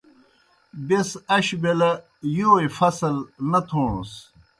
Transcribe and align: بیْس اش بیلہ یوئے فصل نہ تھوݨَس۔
بیْس 0.87 1.09
اش 1.35 1.47
بیلہ 1.61 1.91
یوئے 2.35 2.67
فصل 2.77 3.15
نہ 3.49 3.59
تھوݨَس۔ 3.67 4.11